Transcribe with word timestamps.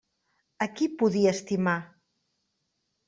A 0.65 0.67
qui 0.79 0.87
podia 1.01 1.35
estimar? 1.39 1.77